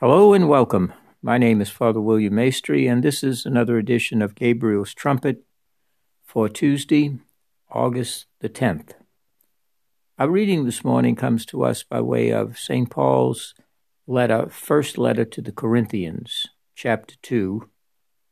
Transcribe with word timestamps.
Hello 0.00 0.32
and 0.32 0.48
welcome. 0.48 0.94
My 1.20 1.36
name 1.36 1.60
is 1.60 1.68
Father 1.68 2.00
William 2.00 2.32
Maestri, 2.32 2.90
and 2.90 3.02
this 3.02 3.22
is 3.22 3.44
another 3.44 3.76
edition 3.76 4.22
of 4.22 4.34
Gabriel's 4.34 4.94
Trumpet 4.94 5.44
for 6.24 6.48
Tuesday, 6.48 7.18
August 7.70 8.24
the 8.40 8.48
10th. 8.48 8.92
Our 10.18 10.30
reading 10.30 10.64
this 10.64 10.82
morning 10.82 11.16
comes 11.16 11.44
to 11.44 11.64
us 11.64 11.82
by 11.82 12.00
way 12.00 12.30
of 12.32 12.58
St. 12.58 12.88
Paul's 12.88 13.54
letter, 14.06 14.48
first 14.48 14.96
letter 14.96 15.26
to 15.26 15.42
the 15.42 15.52
Corinthians, 15.52 16.46
chapter 16.74 17.16
2, 17.20 17.68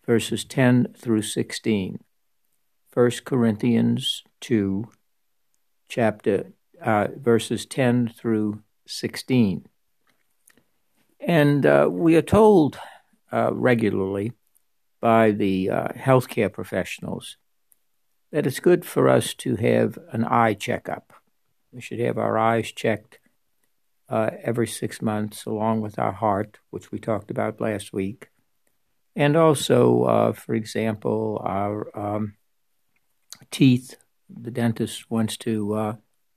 verses 0.07 0.47
10 0.47 0.95
through 0.97 1.21
16. 1.21 1.99
1 2.95 3.11
Corinthians 3.27 4.25
2, 4.41 4.89
chapter 5.91 6.53
uh, 6.83 7.09
verses 7.15 7.67
10 7.67 8.09
through 8.17 8.63
16. 8.87 9.68
And 11.21 11.67
uh, 11.67 11.89
we 11.91 12.17
are 12.17 12.23
told 12.23 12.79
uh, 13.33 13.53
regularly 13.53 14.33
by 15.01 15.31
the 15.33 15.71
uh, 15.71 15.89
healthcare 15.89 16.53
professionals 16.53 17.37
that 18.31 18.47
it's 18.47 18.61
good 18.61 18.85
for 18.85 19.09
us 19.09 19.35
to 19.35 19.57
have 19.57 19.99
an 20.13 20.25
eye 20.25 20.55
checkup. 20.55 21.13
We 21.73 21.81
should 21.81 22.01
have 22.01 22.19
our 22.19 22.39
eyes 22.39 22.73
checked 22.73 23.19
uh, 24.09 24.31
every 24.43 24.67
six 24.67 25.03
months, 25.03 25.45
along 25.45 25.83
with 25.83 25.99
our 25.99 26.13
heart, 26.13 26.59
which 26.71 26.91
we 26.91 26.99
talked 26.99 27.31
about 27.31 27.61
last 27.61 27.93
week. 27.93 28.29
And 29.15 29.37
also, 29.37 30.05
uh, 30.05 30.33
for 30.33 30.55
example, 30.55 31.43
our 31.45 31.99
um, 31.99 32.35
teeth. 33.51 33.97
The 34.31 34.51
dentist 34.51 35.11
wants 35.11 35.37
to 35.39 35.75
uh, 35.75 35.97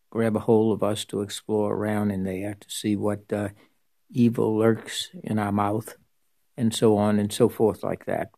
grab 0.09 0.35
a 0.35 0.39
hold 0.39 0.73
of 0.73 0.83
us 0.83 1.05
to 1.05 1.21
explore 1.21 1.73
around 1.73 2.11
in 2.11 2.23
there 2.23 2.55
to 2.59 2.69
see 2.69 2.95
what 2.95 3.31
evil 4.11 4.57
lurks 4.57 5.09
in 5.23 5.39
our 5.39 5.51
mouth, 5.51 5.95
and 6.57 6.73
so 6.73 6.97
on 6.97 7.19
and 7.19 7.31
so 7.31 7.49
forth, 7.49 7.83
like 7.83 8.05
that. 8.05 8.29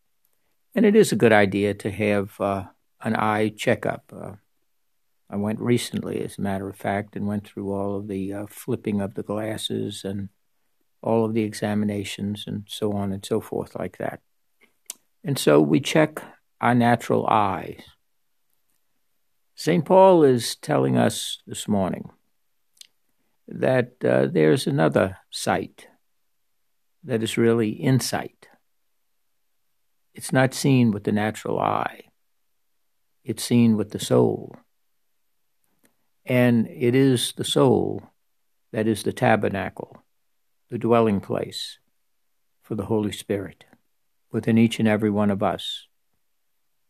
And 0.76 0.86
it 0.86 0.96
is 0.96 1.12
a 1.12 1.18
good 1.18 1.34
idea 1.34 1.74
to 1.76 1.92
have 1.92 2.40
uh, 2.40 2.66
an 3.02 3.16
eye 3.16 3.50
checkup. 3.50 4.12
Uh, 4.16 4.34
I 5.30 5.36
went 5.36 5.60
recently, 5.60 6.24
as 6.24 6.38
a 6.38 6.42
matter 6.42 6.70
of 6.70 6.76
fact, 6.76 7.16
and 7.16 7.28
went 7.28 7.48
through 7.48 7.72
all 7.72 7.96
of 7.96 8.08
the 8.08 8.34
uh, 8.34 8.46
flipping 8.50 9.02
of 9.02 9.16
the 9.16 9.24
glasses 9.24 10.04
and 10.04 10.30
all 11.02 11.26
of 11.26 11.34
the 11.34 11.44
examinations 11.44 12.46
and 12.48 12.64
so 12.68 12.94
on 12.94 13.12
and 13.12 13.26
so 13.26 13.42
forth, 13.42 13.76
like 13.76 13.98
that. 13.98 14.22
And 15.24 15.38
so 15.38 15.60
we 15.60 15.80
check 15.80 16.22
our 16.62 16.76
natural 16.76 17.28
eyes. 17.28 17.82
St. 19.56 19.86
Paul 19.86 20.24
is 20.24 20.56
telling 20.56 20.98
us 20.98 21.40
this 21.46 21.68
morning 21.68 22.10
that 23.54 23.94
uh, 24.04 24.26
there's 24.26 24.66
another 24.66 25.18
sight 25.30 25.88
that 27.04 27.22
is 27.22 27.38
really 27.38 27.70
insight. 27.70 28.48
It's 30.16 30.34
not 30.34 30.56
seen 30.56 30.92
with 30.92 31.04
the 31.04 31.12
natural 31.12 31.60
eye, 31.60 32.02
it's 33.24 33.44
seen 33.44 33.78
with 33.78 33.92
the 33.92 34.00
soul. 34.00 34.56
And 36.26 36.68
it 36.68 36.96
is 36.96 37.34
the 37.34 37.44
soul 37.44 38.02
that 38.72 38.88
is 38.88 39.04
the 39.04 39.14
tabernacle, 39.14 40.02
the 40.70 40.78
dwelling 40.78 41.20
place 41.20 41.80
for 42.64 42.76
the 42.76 42.86
Holy 42.86 43.12
Spirit 43.12 43.66
within 44.32 44.58
each 44.58 44.80
and 44.80 44.88
every 44.88 45.10
one 45.10 45.30
of 45.30 45.44
us 45.44 45.88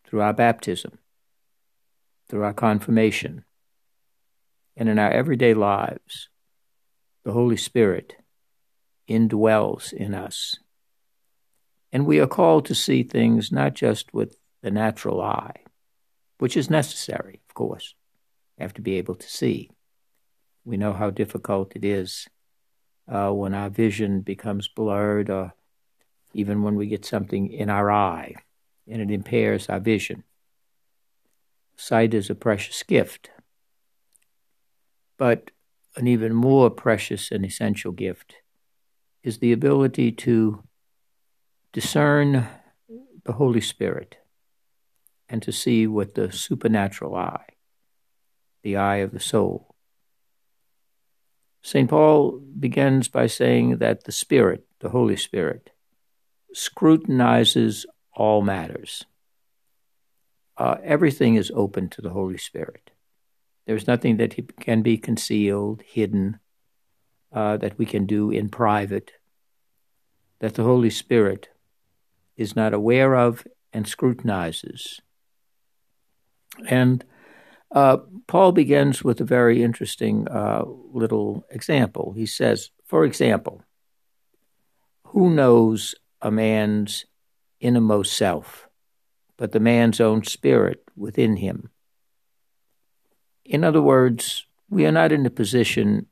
through 0.06 0.22
our 0.22 0.34
baptism, 0.34 1.00
through 2.30 2.44
our 2.44 2.54
confirmation, 2.54 3.44
and 4.78 4.88
in 4.88 5.00
our 5.00 5.12
everyday 5.12 5.54
lives 5.54 6.30
the 7.24 7.32
Holy 7.32 7.58
Spirit 7.58 8.16
indwells 9.10 9.94
in 9.94 10.14
us. 10.14 10.60
And 11.92 12.06
we 12.06 12.20
are 12.20 12.28
called 12.28 12.66
to 12.66 12.76
see 12.76 13.04
things 13.04 13.52
not 13.52 13.74
just 13.74 14.14
with 14.14 14.36
the 14.62 14.72
natural 14.72 15.22
eye, 15.22 15.64
which 16.40 16.58
is 16.58 16.70
necessary, 16.70 17.42
of 17.48 17.54
course. 17.54 17.96
You 18.58 18.64
have 18.64 18.74
to 18.76 18.82
be 18.82 18.96
able 18.96 19.16
to 19.16 19.30
see. 19.30 19.70
We 20.66 20.78
know 20.78 20.94
how 20.94 21.10
difficult 21.10 21.76
it 21.76 21.86
is 21.86 22.28
uh, 23.08 23.32
when 23.32 23.54
our 23.54 23.70
vision 23.70 24.22
becomes 24.22 24.68
blurred 24.68 25.30
or 25.30 25.54
even 26.34 26.64
when 26.64 26.76
we 26.76 26.88
get 26.88 27.06
something 27.06 27.52
in 27.52 27.70
our 27.70 27.92
eye 27.92 28.36
and 28.88 29.02
it 29.02 29.12
impairs 29.12 29.70
our 29.70 29.80
vision. 29.80 30.24
Sight 31.76 32.14
is 32.14 32.30
a 32.30 32.36
precious 32.36 32.84
gift. 32.84 33.30
But 35.18 35.52
an 35.96 36.08
even 36.08 36.34
more 36.34 36.70
precious 36.70 37.32
and 37.32 37.46
essential 37.46 37.92
gift 37.92 38.36
is 39.24 39.38
the 39.38 39.52
ability 39.52 40.12
to 40.12 40.64
discern 41.72 42.48
the 43.24 43.34
Holy 43.34 43.62
Spirit 43.62 44.18
and 45.30 45.42
to 45.42 45.52
see 45.52 45.88
with 45.88 46.16
the 46.16 46.32
supernatural 46.32 47.16
eye, 47.16 47.46
the 48.64 48.76
eye 48.76 48.98
of 48.98 49.12
the 49.12 49.20
soul. 49.20 49.76
St. 51.62 51.90
Paul 51.90 52.42
begins 52.60 53.08
by 53.08 53.28
saying 53.28 53.78
that 53.78 54.04
the 54.04 54.12
Spirit, 54.12 54.66
the 54.80 54.90
Holy 54.90 55.16
Spirit, 55.16 55.70
scrutinizes 56.54 57.86
all 58.14 58.42
matters. 58.42 59.06
Uh, 60.58 60.76
everything 60.84 61.36
is 61.36 61.52
open 61.56 61.90
to 61.90 62.02
the 62.02 62.12
Holy 62.12 62.38
Spirit. 62.38 62.92
There's 63.66 63.88
nothing 63.88 64.18
that 64.18 64.36
can 64.60 64.82
be 64.82 64.98
concealed, 64.98 65.82
hidden, 65.86 66.40
uh, 67.32 67.58
that 67.58 67.78
we 67.78 67.86
can 67.86 68.06
do 68.06 68.30
in 68.30 68.50
private, 68.50 69.14
that 70.40 70.56
the 70.56 70.64
Holy 70.64 70.90
Spirit 70.90 71.50
is 72.36 72.56
not 72.56 72.74
aware 72.74 73.16
of 73.16 73.46
and 73.72 73.88
scrutinizes. 73.88 75.00
And 76.68 77.04
uh, 77.72 77.98
Paul 78.28 78.52
begins 78.52 79.04
with 79.04 79.20
a 79.22 79.26
very 79.26 79.64
interesting 79.64 80.28
uh, 80.28 80.64
little 80.66 81.46
example. 81.50 82.14
He 82.16 82.26
says, 82.26 82.70
for 82.86 83.04
example, 83.06 83.64
who 85.08 85.30
knows 85.30 85.96
a 86.22 86.30
man's 86.30 87.06
innermost 87.60 88.16
self, 88.16 88.68
but 89.38 89.52
the 89.52 89.60
man's 89.60 90.00
own 90.00 90.24
spirit 90.24 90.84
within 90.96 91.38
him? 91.38 91.70
In 93.46 93.64
other 93.64 93.82
words, 93.82 94.46
we 94.70 94.86
are 94.86 94.92
not 94.92 95.12
in 95.12 95.26
a 95.26 95.30
position 95.30 96.08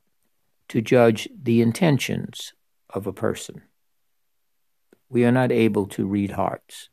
to 0.68 0.82
judge 0.82 1.28
the 1.34 1.62
intentions 1.62 2.52
of 2.90 3.06
a 3.06 3.12
person. 3.12 3.62
We 5.08 5.24
are 5.24 5.32
not 5.32 5.50
able 5.50 5.86
to 5.88 6.06
read 6.06 6.32
hearts. 6.32 6.90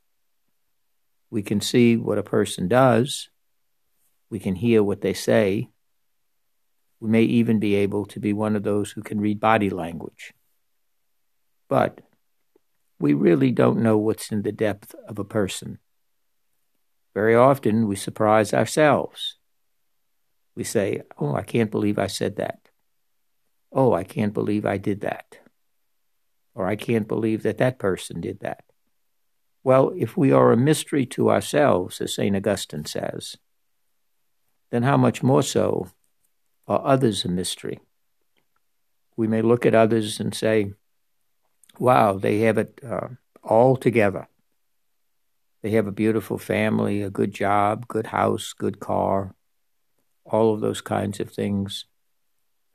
We 1.30 1.44
can 1.44 1.62
see 1.62 1.98
what 1.98 2.18
a 2.18 2.24
person 2.24 2.68
does. 2.68 3.30
We 4.30 4.40
can 4.40 4.56
hear 4.56 4.82
what 4.82 5.02
they 5.02 5.14
say. 5.14 5.70
We 7.00 7.10
may 7.10 7.24
even 7.24 7.60
be 7.60 7.76
able 7.76 8.06
to 8.08 8.20
be 8.20 8.34
one 8.34 8.56
of 8.56 8.64
those 8.64 8.92
who 8.92 9.02
can 9.02 9.20
read 9.20 9.40
body 9.40 9.70
language. 9.70 10.34
But 11.68 12.02
we 13.00 13.14
really 13.14 13.52
don't 13.52 13.82
know 13.82 13.98
what's 13.98 14.32
in 14.32 14.42
the 14.42 14.52
depth 14.52 14.96
of 15.08 15.20
a 15.20 15.24
person. 15.24 15.80
Very 17.14 17.36
often 17.36 17.88
we 17.88 17.96
surprise 17.96 18.54
ourselves 18.54 19.39
we 20.60 20.66
say, 20.66 21.04
Oh, 21.18 21.34
I 21.36 21.44
can't 21.44 21.72
believe 21.72 21.98
I 21.98 22.08
said 22.08 22.36
that. 22.36 22.60
Oh, 23.72 23.94
I 23.94 24.04
can't 24.04 24.34
believe 24.34 24.66
I 24.66 24.76
did 24.76 25.00
that. 25.02 25.38
Or 26.54 26.68
I 26.68 26.76
can't 26.76 27.08
believe 27.08 27.44
that 27.44 27.60
that 27.60 27.80
person 27.80 28.20
did 28.20 28.42
that. 28.42 28.66
Well, 29.64 29.94
if 29.96 30.18
we 30.18 30.34
are 30.34 30.52
a 30.52 30.58
mystery 30.58 31.06
to 31.16 31.32
ourselves, 31.32 32.02
as 32.02 32.14
St. 32.14 32.36
Augustine 32.36 32.84
says, 32.84 33.38
then 34.70 34.84
how 34.84 34.98
much 34.98 35.24
more 35.24 35.44
so 35.44 35.92
are 36.68 36.86
others 36.86 37.24
a 37.24 37.30
mystery? 37.30 37.80
We 39.16 39.30
may 39.30 39.42
look 39.42 39.66
at 39.66 39.74
others 39.74 40.20
and 40.20 40.36
say, 40.36 40.74
wow, 41.80 42.18
they 42.18 42.40
have 42.40 42.58
it 42.58 42.82
uh, 42.86 43.08
all 43.42 43.78
together. 43.78 44.28
They 45.62 45.70
have 45.72 45.88
a 45.88 45.94
beautiful 45.94 46.38
family, 46.38 47.02
a 47.02 47.10
good 47.10 47.34
job, 47.34 47.88
good 47.88 48.08
house, 48.08 48.52
good 48.52 48.82
car, 48.82 49.36
all 50.30 50.54
of 50.54 50.62
those 50.62 50.82
kinds 50.82 51.20
of 51.20 51.32
things. 51.32 51.86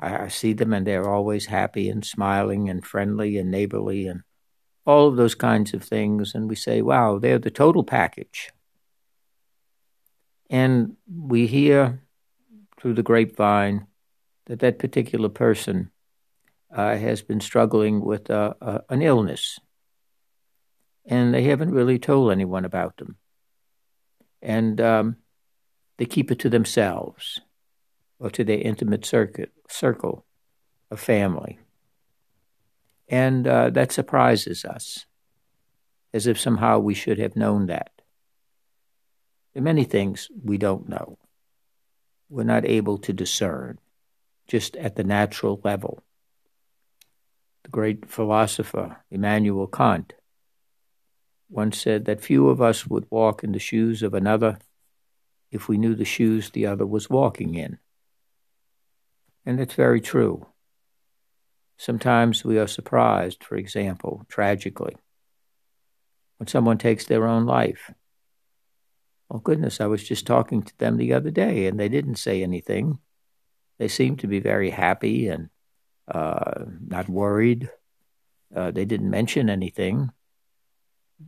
I, 0.00 0.24
I 0.24 0.28
see 0.28 0.52
them 0.52 0.72
and 0.72 0.86
they're 0.86 1.08
always 1.08 1.46
happy 1.46 1.88
and 1.88 2.04
smiling 2.04 2.68
and 2.68 2.84
friendly 2.84 3.38
and 3.38 3.50
neighborly 3.50 4.06
and 4.06 4.22
all 4.84 5.08
of 5.08 5.16
those 5.16 5.34
kinds 5.34 5.72
of 5.72 5.82
things. 5.82 6.34
And 6.34 6.48
we 6.48 6.56
say, 6.56 6.82
wow, 6.82 7.18
they're 7.18 7.38
the 7.38 7.50
total 7.50 7.84
package. 7.84 8.50
And 10.50 10.96
we 11.08 11.46
hear 11.46 12.02
through 12.78 12.94
the 12.94 13.02
grapevine 13.02 13.86
that 14.46 14.58
that 14.60 14.78
particular 14.78 15.28
person 15.28 15.90
uh, 16.72 16.96
has 16.96 17.22
been 17.22 17.40
struggling 17.40 18.04
with 18.04 18.30
uh, 18.30 18.54
uh, 18.60 18.78
an 18.90 19.00
illness. 19.00 19.58
And 21.06 21.32
they 21.32 21.44
haven't 21.44 21.70
really 21.70 21.98
told 21.98 22.32
anyone 22.32 22.64
about 22.64 22.96
them. 22.96 23.16
And 24.42 24.80
um, 24.80 25.16
they 25.96 26.06
keep 26.06 26.30
it 26.30 26.38
to 26.40 26.48
themselves 26.48 27.40
or 28.18 28.30
to 28.30 28.44
their 28.44 28.58
intimate 28.58 29.04
circuit, 29.04 29.52
circle 29.68 30.24
of 30.90 31.00
family. 31.00 31.58
And 33.08 33.46
uh, 33.46 33.70
that 33.70 33.92
surprises 33.92 34.64
us, 34.64 35.06
as 36.12 36.26
if 36.26 36.40
somehow 36.40 36.78
we 36.78 36.94
should 36.94 37.18
have 37.18 37.36
known 37.36 37.66
that. 37.66 37.90
There 39.52 39.60
are 39.60 39.64
many 39.64 39.84
things 39.84 40.28
we 40.42 40.58
don't 40.58 40.88
know. 40.88 41.18
We're 42.28 42.44
not 42.44 42.64
able 42.64 42.98
to 42.98 43.12
discern 43.12 43.78
just 44.48 44.76
at 44.76 44.96
the 44.96 45.04
natural 45.04 45.60
level. 45.62 46.02
The 47.64 47.70
great 47.70 48.10
philosopher 48.10 48.98
Immanuel 49.10 49.66
Kant 49.66 50.12
once 51.48 51.80
said 51.80 52.04
that 52.06 52.20
few 52.20 52.48
of 52.48 52.60
us 52.60 52.86
would 52.86 53.06
walk 53.10 53.44
in 53.44 53.52
the 53.52 53.58
shoes 53.58 54.02
of 54.02 54.14
another 54.14 54.58
if 55.54 55.68
we 55.68 55.78
knew 55.78 55.94
the 55.94 56.04
shoes 56.04 56.50
the 56.50 56.66
other 56.66 56.84
was 56.84 57.08
walking 57.08 57.54
in. 57.54 57.78
And 59.46 59.58
that's 59.58 59.74
very 59.74 60.00
true. 60.00 60.46
Sometimes 61.76 62.44
we 62.44 62.58
are 62.58 62.66
surprised, 62.66 63.44
for 63.44 63.56
example, 63.56 64.26
tragically, 64.28 64.96
when 66.38 66.48
someone 66.48 66.78
takes 66.78 67.06
their 67.06 67.26
own 67.26 67.46
life. 67.46 67.92
Oh, 69.30 69.38
goodness, 69.38 69.80
I 69.80 69.86
was 69.86 70.02
just 70.02 70.26
talking 70.26 70.62
to 70.62 70.78
them 70.78 70.96
the 70.96 71.12
other 71.12 71.30
day 71.30 71.66
and 71.66 71.78
they 71.78 71.88
didn't 71.88 72.16
say 72.16 72.42
anything. 72.42 72.98
They 73.78 73.88
seemed 73.88 74.18
to 74.20 74.26
be 74.26 74.40
very 74.40 74.70
happy 74.70 75.28
and 75.28 75.50
uh, 76.08 76.64
not 76.86 77.08
worried. 77.08 77.70
Uh, 78.54 78.72
they 78.72 78.84
didn't 78.84 79.10
mention 79.10 79.48
anything. 79.48 80.10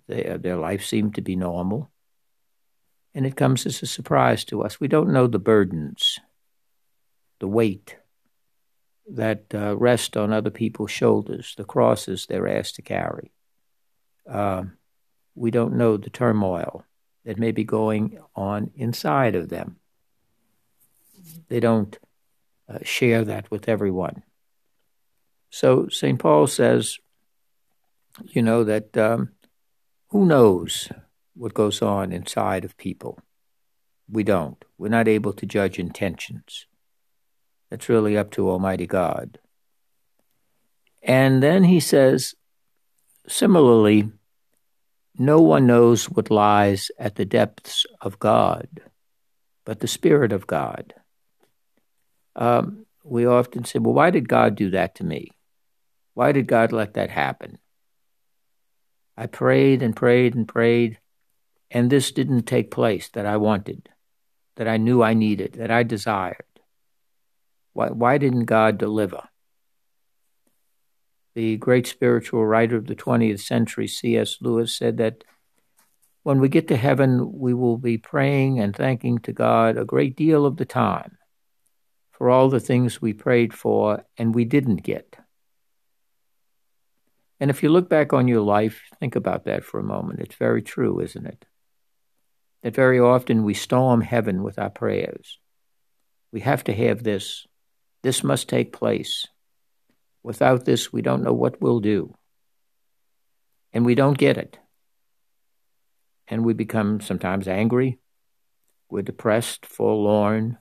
They, 0.09 0.27
uh, 0.27 0.37
their 0.39 0.57
life 0.57 0.85
seemed 0.85 1.15
to 1.15 1.23
be 1.23 1.37
normal. 1.37 1.91
And 3.17 3.25
it 3.25 3.35
comes 3.35 3.65
as 3.65 3.83
a 3.83 3.87
surprise 3.87 4.45
to 4.45 4.63
us. 4.63 4.79
We 4.79 4.89
don't 4.89 5.11
know 5.11 5.27
the 5.27 5.39
burdens, 5.39 6.21
the 7.39 7.49
weight 7.49 7.97
that 9.09 9.47
uh, 9.55 9.75
rest 9.75 10.19
on 10.19 10.35
other 10.35 10.51
people's 10.51 10.91
shoulders, 10.91 11.55
the 11.57 11.65
crosses 11.65 12.27
they're 12.27 12.47
asked 12.47 12.75
to 12.75 12.83
carry. 12.83 13.33
Uh, 14.31 14.65
we 15.35 15.51
don't 15.51 15.79
know 15.79 15.97
the 15.97 16.11
turmoil 16.11 16.85
that 17.25 17.39
may 17.39 17.53
be 17.53 17.65
going 17.65 18.19
on 18.35 18.71
inside 18.77 19.35
of 19.35 19.49
them. 19.49 19.77
They 21.49 21.59
don't 21.59 21.99
uh, 22.69 22.81
share 22.83 23.25
that 23.25 23.51
with 23.51 23.67
everyone. 23.67 24.25
So 25.49 25.89
St. 25.89 26.19
Paul 26.19 26.49
says, 26.49 26.99
you 28.25 28.43
know, 28.43 28.63
that 28.65 28.95
um, 28.99 29.31
who 30.09 30.27
knows 30.27 30.91
what 31.37 31.55
goes 31.55 31.83
on 31.83 32.13
inside 32.13 32.65
of 32.65 32.77
people? 32.77 33.19
We 34.09 34.23
don't. 34.23 34.65
We're 34.79 34.89
not 34.89 35.09
able 35.09 35.33
to 35.35 35.47
judge 35.47 35.79
intentions. 35.79 36.67
That's 37.71 37.89
really 37.89 38.17
up 38.17 38.31
to 38.33 38.49
Almighty 38.49 38.87
God. 38.87 39.39
And 41.03 41.43
then 41.43 41.65
he 41.65 41.81
says, 41.81 42.35
similarly, 43.29 44.11
no 45.19 45.41
one 45.41 45.67
knows 45.67 46.11
what 46.11 46.31
lies 46.31 46.91
at 46.99 47.17
the 47.17 47.25
depths 47.25 47.87
of 48.01 48.19
God, 48.19 48.69
but 49.65 49.81
the 49.81 49.89
Spirit 49.89 50.33
of 50.33 50.47
God. 50.47 50.95
Um, 52.35 52.87
we 53.03 53.25
often 53.25 53.65
say, 53.65 53.79
well, 53.79 53.95
why 53.95 54.11
did 54.11 54.29
God 54.29 54.57
do 54.57 54.71
that 54.71 54.97
to 54.97 55.05
me? 55.05 55.31
Why 56.15 56.33
did 56.33 56.47
God 56.47 56.73
let 56.73 56.95
that 56.95 57.11
happen? 57.11 57.59
I 59.17 59.27
prayed 59.27 59.83
and 59.83 59.97
prayed 59.97 60.35
and 60.35 60.47
prayed, 60.47 60.99
and 61.77 61.91
this 61.91 62.11
didn't 62.11 62.45
take 62.45 62.71
place 62.71 63.09
that 63.11 63.27
I 63.27 63.37
wanted, 63.37 63.89
that 64.57 64.67
I 64.67 64.77
knew 64.79 65.03
I 65.03 65.15
needed, 65.15 65.55
that 65.55 65.71
I 65.71 65.83
desired. 65.83 66.45
Why, 67.73 67.89
why 67.91 68.19
didn't 68.19 68.47
God 68.47 68.79
deliver? 68.79 69.29
the 71.37 71.59
great 71.59 71.87
spiritual 71.87 72.47
writer 72.47 72.77
of 72.77 72.87
the 72.87 72.97
20th 72.97 73.41
century, 73.41 73.87
C.S. 73.87 74.39
Lewis, 74.41 74.75
said 74.75 74.97
that 74.97 75.23
when 76.23 76.41
we 76.41 76.49
get 76.49 76.67
to 76.69 76.77
heaven, 76.79 77.39
we 77.39 77.53
will 77.53 77.77
be 77.77 77.99
praying 77.99 78.59
and 78.59 78.75
thanking 78.75 79.19
to 79.19 79.35
God 79.35 79.77
a 79.77 79.85
great 79.85 80.17
deal 80.17 80.47
of 80.47 80.57
the 80.57 80.65
time 80.65 81.19
for 82.11 82.31
all 82.31 82.49
the 82.49 82.59
things 82.59 83.03
we 83.03 83.13
prayed 83.13 83.53
for 83.53 84.03
and 84.17 84.35
we 84.35 84.47
didn't 84.47 84.83
get. 84.83 85.19
And 87.39 87.51
if 87.51 87.63
you 87.63 87.69
look 87.69 87.91
back 87.91 88.15
on 88.15 88.29
your 88.29 88.41
life, 88.41 88.81
think 88.99 89.15
about 89.15 89.45
that 89.45 89.63
for 89.63 89.79
a 89.79 89.85
moment. 89.85 90.21
It's 90.21 90.37
very 90.37 90.63
true, 90.63 91.01
isn't 91.01 91.27
it? 91.27 91.45
That 92.67 92.75
very 92.75 92.99
often 92.99 93.45
we 93.45 93.55
storm 93.55 94.01
heaven 94.01 94.43
with 94.43 94.59
our 94.59 94.71
prayers. 94.71 95.39
We 96.33 96.41
have 96.41 96.65
to 96.65 96.75
have 96.75 97.05
this. 97.05 97.47
This 98.03 98.25
must 98.25 98.49
take 98.49 98.73
place. 98.73 99.29
Without 100.25 100.65
this, 100.65 100.93
we 100.93 101.01
don't 101.01 101.23
know 101.23 101.33
what 101.33 101.63
we'll 101.63 101.79
do. 101.79 102.17
And 103.73 103.87
we 103.87 103.95
don't 103.95 104.19
get 104.19 104.37
it. 104.37 104.59
And 106.27 106.45
we 106.45 106.55
become 106.55 107.01
sometimes 107.01 107.47
angry, 107.47 108.01
we're 108.91 109.03
depressed, 109.03 109.65
forlorn, 109.65 110.59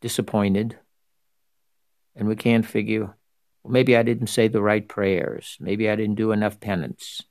disappointed, 0.00 0.76
and 2.16 2.26
we 2.26 2.34
can't 2.34 2.66
figure 2.66 3.16
well, 3.62 3.72
maybe 3.72 3.96
I 3.96 4.02
didn't 4.02 4.30
say 4.30 4.48
the 4.48 4.60
right 4.60 4.88
prayers. 4.88 5.56
Maybe 5.60 5.88
I 5.88 5.94
didn't 5.94 6.16
do 6.16 6.32
enough 6.32 6.58
penance. 6.58 7.22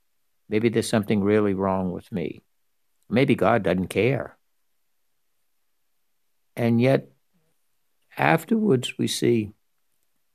Maybe 0.48 0.70
there's 0.70 0.88
something 0.88 1.22
really 1.22 1.52
wrong 1.52 1.92
with 1.92 2.10
me. 2.10 2.45
Maybe 3.08 3.34
God 3.34 3.62
doesn't 3.62 3.88
care. 3.88 4.36
And 6.56 6.80
yet, 6.80 7.08
afterwards, 8.16 8.98
we 8.98 9.06
see 9.06 9.52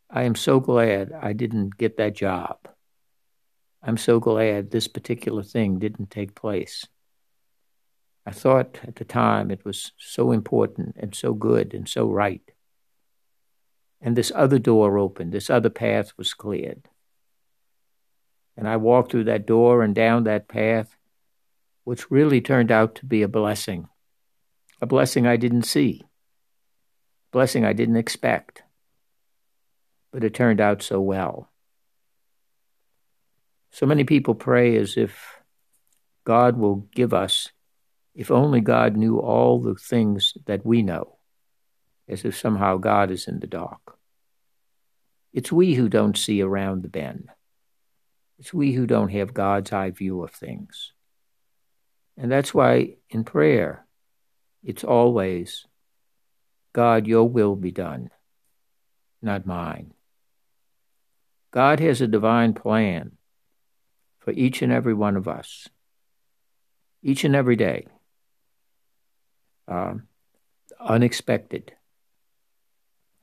I 0.10 0.24
am 0.24 0.36
so 0.36 0.60
glad 0.60 1.14
I 1.14 1.34
didn't 1.34 1.78
get 1.78 1.98
that 1.98 2.16
job. 2.16 2.68
I'm 3.82 3.98
so 3.98 4.20
glad 4.20 4.70
this 4.70 4.88
particular 4.88 5.42
thing 5.42 5.80
didn't 5.80 6.12
take 6.12 6.36
place. 6.36 6.86
I 8.26 8.32
thought 8.32 8.80
at 8.84 8.98
the 8.98 9.06
time 9.06 9.50
it 9.50 9.66
was 9.66 9.94
so 9.98 10.32
important 10.32 10.96
and 11.00 11.16
so 11.16 11.34
good 11.34 11.74
and 11.74 11.88
so 11.88 12.10
right. 12.10 12.44
And 14.02 14.16
this 14.16 14.32
other 14.36 14.60
door 14.60 14.98
opened, 14.98 15.32
this 15.32 15.50
other 15.50 15.70
path 15.70 16.14
was 16.18 16.34
cleared. 16.34 16.90
And 18.58 18.68
I 18.68 18.78
walked 18.78 19.12
through 19.12 19.24
that 19.26 19.48
door 19.48 19.82
and 19.82 19.96
down 19.96 20.26
that 20.26 20.48
path, 20.48 20.98
which 21.84 22.10
really 22.12 22.42
turned 22.42 22.72
out 22.72 22.96
to 22.96 23.06
be 23.06 23.22
a 23.22 23.28
blessing. 23.28 23.88
A 24.82 24.86
blessing 24.86 25.28
I 25.28 25.38
didn't 25.38 25.64
see, 25.64 26.04
blessing 27.32 27.66
I 27.66 27.74
didn't 27.74 27.98
expect 27.98 28.64
but 30.12 30.24
it 30.24 30.34
turned 30.34 30.60
out 30.60 30.84
so 30.84 31.00
well. 31.00 31.50
So 33.72 33.86
many 33.86 34.04
people 34.04 34.36
pray 34.36 34.76
as 34.76 34.98
if 34.98 35.38
God 36.26 36.58
will 36.58 36.88
give 36.94 37.14
us, 37.14 37.50
if 38.14 38.30
only 38.30 38.60
God 38.60 38.98
knew 38.98 39.18
all 39.18 39.62
the 39.62 39.76
things 39.76 40.34
that 40.46 40.66
we 40.66 40.82
know, 40.82 41.18
as 42.08 42.26
if 42.26 42.38
somehow 42.38 42.78
God 42.78 43.10
is 43.10 43.28
in 43.28 43.40
the 43.40 43.48
dark. 43.48 43.98
It's 45.34 45.52
we 45.52 45.76
who 45.76 45.88
don't 45.88 46.18
see 46.18 46.42
around 46.42 46.84
the 46.84 46.90
bend. 46.90 47.30
It's 48.38 48.54
we 48.54 48.74
who 48.74 48.86
don't 48.86 49.10
have 49.10 49.34
God's 49.34 49.72
eye 49.72 49.92
view 49.92 50.22
of 50.24 50.32
things. 50.32 50.92
And 52.22 52.32
that's 52.32 52.54
why 52.54 52.98
in 53.10 53.24
prayer, 53.24 53.84
it's 54.64 54.84
always, 54.84 55.66
God, 56.72 57.08
your 57.08 57.28
will 57.28 57.56
be 57.56 57.72
done, 57.72 58.12
not 59.24 59.48
mine. 59.48 59.96
God 61.50 61.80
has 61.80 62.00
a 62.00 62.08
divine 62.08 62.54
plan 62.54 63.14
for 64.20 64.34
each 64.34 64.62
and 64.62 64.72
every 64.72 64.94
one 64.94 65.18
of 65.18 65.28
us, 65.28 65.68
each 67.02 67.24
and 67.24 67.36
every 67.36 67.56
day. 67.56 67.88
Uh, 69.68 69.96
unexpected. 70.80 71.74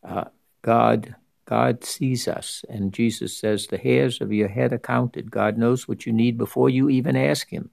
Uh, 0.02 0.24
God, 0.62 1.14
God 1.44 1.84
sees 1.84 2.26
us, 2.26 2.64
and 2.68 2.92
Jesus 2.92 3.36
says, 3.36 3.68
"The 3.68 3.78
hairs 3.78 4.20
of 4.20 4.32
your 4.32 4.48
head 4.48 4.72
are 4.72 4.78
counted." 4.78 5.30
God 5.30 5.56
knows 5.56 5.86
what 5.86 6.04
you 6.04 6.12
need 6.12 6.36
before 6.36 6.68
you 6.68 6.88
even 6.88 7.14
ask 7.14 7.48
Him. 7.48 7.70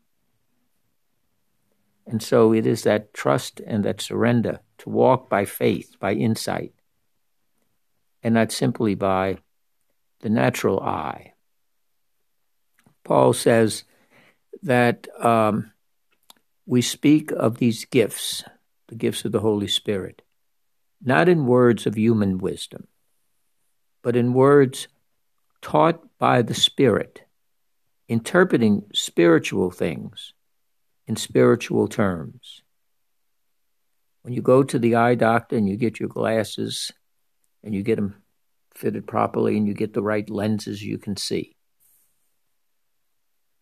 And 2.08 2.22
so 2.22 2.54
it 2.54 2.68
is 2.68 2.84
that 2.84 3.14
trust 3.14 3.60
and 3.66 3.84
that 3.84 4.02
surrender 4.02 4.60
to 4.80 4.90
walk 4.90 5.30
by 5.30 5.46
faith, 5.46 5.96
by 6.00 6.14
insight, 6.14 6.74
and 8.22 8.34
not 8.34 8.52
simply 8.52 8.96
by 8.96 9.38
the 10.22 10.30
natural 10.30 10.80
eye. 10.80 11.34
Paul 13.04 13.34
says 13.34 13.84
that 14.64 15.08
um, 15.24 15.72
we 16.66 16.82
speak 16.82 17.32
of 17.32 17.58
these 17.58 17.86
gifts, 17.86 18.44
the 18.88 18.96
gifts 18.96 19.26
of 19.26 19.32
the 19.32 19.42
Holy 19.42 19.68
Spirit, 19.68 20.22
not 21.04 21.30
in 21.30 21.46
words 21.46 21.86
of 21.86 21.98
human 21.98 22.38
wisdom, 22.38 22.88
but 24.02 24.16
in 24.16 24.34
words 24.34 24.88
taught 25.62 26.04
by 26.18 26.42
the 26.42 26.54
Spirit, 26.54 27.22
interpreting 28.08 28.84
spiritual 28.94 29.72
things 29.72 30.34
in 31.08 31.16
spiritual 31.16 31.88
terms. 31.88 32.62
When 34.22 34.34
you 34.34 34.42
go 34.42 34.64
to 34.64 34.80
the 34.80 34.96
eye 34.96 35.16
doctor 35.16 35.56
and 35.56 35.70
you 35.70 35.78
get 35.78 36.00
your 36.00 36.10
glasses 36.10 36.92
and 37.64 37.76
you 37.76 37.84
get 37.84 37.98
them 37.98 38.16
fitted 38.74 39.08
properly 39.08 39.58
and 39.58 39.68
you 39.68 39.74
get 39.74 39.94
the 39.94 40.02
right 40.02 40.28
lenses, 40.30 40.82
you 40.82 40.98
can 40.98 41.16
see. 41.16 41.56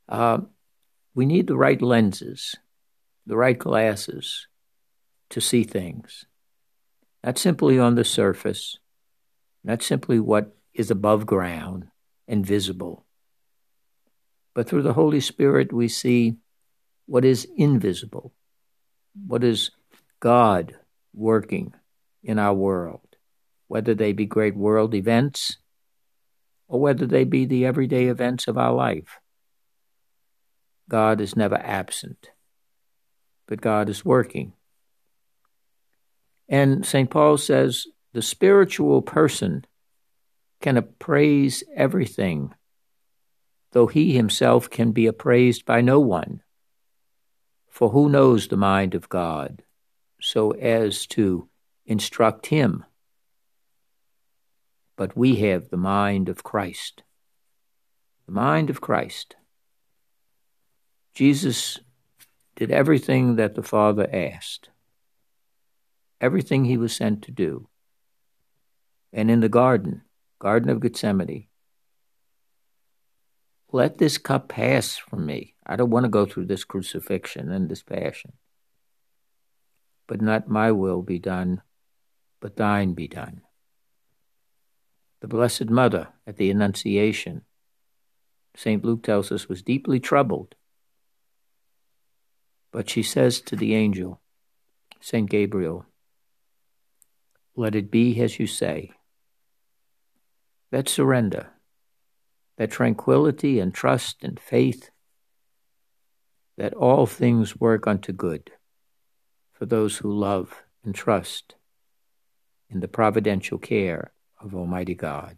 Uh, 0.07 0.39
we 1.13 1.25
need 1.25 1.47
the 1.47 1.57
right 1.57 1.81
lenses, 1.81 2.55
the 3.25 3.38
right 3.38 3.57
glasses 3.57 4.47
to 5.29 5.41
see 5.41 5.63
things. 5.63 6.25
Not 7.23 7.38
simply 7.38 7.79
on 7.79 7.95
the 7.95 8.03
surface, 8.03 8.79
not 9.63 9.81
simply 9.81 10.19
what 10.19 10.55
is 10.73 10.91
above 10.91 11.25
ground 11.25 11.88
and 12.27 12.45
visible, 12.45 13.05
but 14.53 14.67
through 14.67 14.81
the 14.81 14.93
Holy 14.93 15.19
Spirit 15.19 15.71
we 15.73 15.88
see 15.88 16.38
what 17.05 17.25
is 17.25 17.48
invisible, 17.57 18.33
what 19.27 19.43
is 19.43 19.72
God 20.19 20.75
working 21.13 21.74
in 22.24 22.39
our 22.39 22.53
world, 22.53 23.15
whether 23.67 23.93
they 23.93 24.13
be 24.13 24.25
great 24.25 24.55
world 24.55 24.95
events 24.95 25.57
or 26.67 26.79
whether 26.79 27.05
they 27.05 27.24
be 27.24 27.45
the 27.45 27.65
everyday 27.65 28.05
events 28.05 28.48
of 28.48 28.57
our 28.57 28.74
life. 28.74 29.19
God 30.89 31.22
is 31.22 31.36
never 31.36 31.57
absent, 31.57 32.29
but 33.48 33.62
God 33.62 33.89
is 33.89 34.05
working. 34.05 34.53
And 36.50 36.86
St. 36.86 37.10
Paul 37.10 37.38
says 37.38 37.86
the 38.13 38.22
spiritual 38.22 39.01
person 39.01 39.65
can 40.62 40.77
appraise 40.77 41.63
everything, 41.75 42.53
though 43.72 43.88
he 43.88 44.13
himself 44.13 44.69
can 44.69 44.91
be 44.91 45.07
appraised 45.07 45.65
by 45.65 45.81
no 45.81 46.00
one. 46.00 46.41
For 47.74 47.89
who 47.89 48.08
knows 48.08 48.48
the 48.48 48.56
mind 48.56 48.94
of 48.94 49.10
God 49.10 49.63
so 50.22 50.51
as 50.51 51.08
to 51.08 51.50
instruct 51.88 52.46
him? 52.46 52.86
But 54.96 55.18
we 55.18 55.38
have 55.38 55.70
the 55.70 55.77
mind 55.77 56.30
of 56.30 56.44
Christ. 56.44 57.01
The 58.27 58.32
mind 58.32 58.70
of 58.70 58.80
Christ. 58.80 59.38
Jesus 61.15 61.80
did 62.56 62.70
everything 62.70 63.38
that 63.38 63.56
the 63.56 63.63
Father 63.63 64.08
asked, 64.13 64.70
everything 66.22 66.65
he 66.65 66.77
was 66.77 66.96
sent 66.96 67.24
to 67.24 67.32
do. 67.32 67.70
And 69.12 69.32
in 69.32 69.39
the 69.39 69.50
garden, 69.50 70.03
Garden 70.38 70.70
of 70.70 70.80
Gethsemane, 70.80 71.48
let 73.72 73.98
this 73.98 74.20
cup 74.20 74.50
pass 74.50 74.96
from 74.96 75.25
me. 75.25 75.56
I 75.65 75.75
don't 75.75 75.89
want 75.89 76.05
to 76.05 76.10
go 76.10 76.25
through 76.25 76.46
this 76.46 76.63
crucifixion 76.63 77.51
and 77.51 77.70
this 77.70 77.84
passion. 77.84 78.34
But 80.08 80.22
not 80.22 80.50
my 80.50 80.72
will 80.72 81.01
be 81.01 81.20
done, 81.20 81.62
but 82.39 82.58
thine 82.58 82.93
be 82.93 83.08
done. 83.08 83.41
The 85.22 85.27
Blessed 85.27 85.70
Mother 85.70 86.10
at 86.27 86.38
the 86.38 86.51
Annunciation, 86.51 87.43
St. 88.55 88.84
Luke 88.84 89.03
tells 89.03 89.32
us, 89.32 89.48
was 89.48 89.62
deeply 89.62 90.00
troubled. 90.00 90.55
But 92.72 92.89
she 92.89 93.03
says 93.03 93.39
to 93.41 93.55
the 93.55 93.74
angel, 93.74 94.20
St. 95.00 95.29
Gabriel, 95.29 95.86
Let 97.55 97.75
it 97.75 97.89
be 97.89 98.20
as 98.22 98.39
you 98.39 98.48
say. 98.48 98.91
That 100.72 100.89
surrender 100.89 101.53
that 102.58 102.72
tranquility 102.72 103.60
and 103.60 103.74
trust 103.74 104.24
and 104.24 104.39
faith 104.39 104.89
that 106.57 106.74
all 106.74 107.05
things 107.05 107.60
work 107.60 107.88
unto 107.88 108.12
good 108.12 108.51
for 109.53 109.65
those 109.65 109.98
who 109.98 110.12
love 110.12 110.63
and 110.83 110.93
trust 110.93 111.55
in 112.69 112.79
the 112.79 112.88
providential 112.88 113.57
care 113.57 114.12
of 114.41 114.55
Almighty 114.55 114.95
God. 114.95 115.38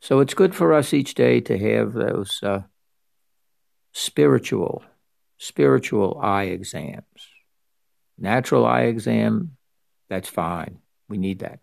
So 0.00 0.20
it's 0.20 0.34
good 0.34 0.54
for 0.54 0.72
us 0.72 0.92
each 0.92 1.14
day 1.14 1.40
to 1.42 1.56
have 1.56 1.92
those 1.92 2.40
uh, 2.42 2.62
spiritual, 3.92 4.82
spiritual 5.38 6.18
eye 6.20 6.44
exams. 6.44 7.04
Natural 8.18 8.66
eye 8.66 8.82
exam, 8.82 9.56
that's 10.08 10.28
fine. 10.28 10.78
We 11.08 11.18
need 11.18 11.38
that. 11.38 11.60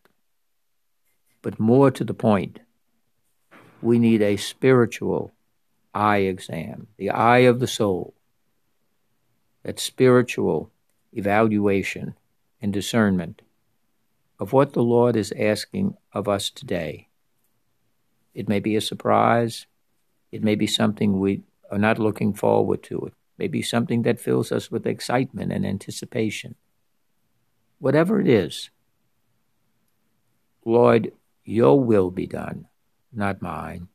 But 1.41 1.59
more 1.59 1.91
to 1.91 2.03
the 2.03 2.13
point, 2.13 2.59
we 3.81 3.99
need 3.99 4.21
a 4.21 4.37
spiritual 4.37 5.33
eye 5.99 6.19
exam, 6.19 6.87
the 6.97 7.09
eye 7.09 7.39
of 7.39 7.59
the 7.59 7.67
soul, 7.67 8.13
that 9.63 9.79
spiritual 9.79 10.71
evaluation 11.11 12.15
and 12.61 12.71
discernment 12.71 13.41
of 14.39 14.53
what 14.53 14.71
the 14.71 14.81
Lord 14.83 15.17
is 15.17 15.33
asking 15.37 15.97
of 16.13 16.29
us 16.29 16.49
today. 16.49 17.09
It 18.33 18.47
may 18.47 18.59
be 18.59 18.77
a 18.77 18.81
surprise. 18.81 19.65
It 20.31 20.43
may 20.43 20.55
be 20.55 20.67
something 20.67 21.19
we 21.19 21.43
are 21.69 21.77
not 21.77 21.99
looking 21.99 22.33
forward 22.33 22.81
to. 22.83 23.07
It 23.07 23.13
may 23.37 23.47
be 23.47 23.61
something 23.61 24.03
that 24.03 24.21
fills 24.21 24.51
us 24.51 24.71
with 24.71 24.87
excitement 24.87 25.51
and 25.51 25.65
anticipation. 25.65 26.55
Whatever 27.79 28.21
it 28.21 28.27
is, 28.27 28.69
Lord, 30.63 31.11
your 31.43 31.83
will 31.83 32.11
be 32.11 32.27
done 32.27 32.69
not 33.11 33.41
mine. 33.41 33.88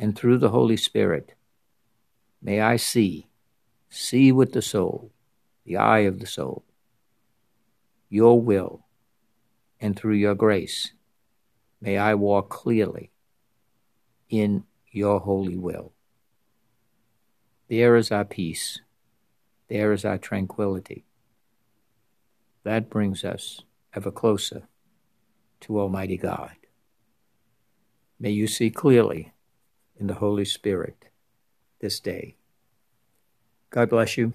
And 0.00 0.16
through 0.16 0.38
the 0.38 0.48
Holy 0.48 0.78
Spirit, 0.78 1.34
may 2.40 2.62
I 2.62 2.76
see, 2.76 3.28
see 3.90 4.32
with 4.32 4.52
the 4.54 4.62
soul, 4.62 5.12
the 5.66 5.76
eye 5.76 6.00
of 6.00 6.20
the 6.20 6.26
soul, 6.26 6.64
your 8.08 8.40
will, 8.40 8.86
and 9.78 9.94
through 9.94 10.14
your 10.14 10.34
grace, 10.34 10.94
may 11.82 11.98
I 11.98 12.14
walk 12.14 12.48
clearly 12.48 13.10
in 14.30 14.64
your 14.90 15.20
holy 15.20 15.58
will. 15.58 15.92
There 17.68 17.94
is 17.94 18.10
our 18.10 18.24
peace. 18.24 18.80
There 19.68 19.92
is 19.92 20.06
our 20.06 20.16
tranquility. 20.16 21.04
That 22.64 22.88
brings 22.88 23.22
us 23.22 23.64
ever 23.94 24.10
closer 24.10 24.62
to 25.60 25.78
Almighty 25.78 26.16
God. 26.16 26.56
May 28.18 28.30
you 28.30 28.46
see 28.46 28.70
clearly 28.70 29.34
in 30.00 30.06
the 30.06 30.14
Holy 30.14 30.46
Spirit 30.46 31.04
this 31.80 32.00
day. 32.00 32.34
God 33.68 33.90
bless 33.90 34.16
you. 34.16 34.32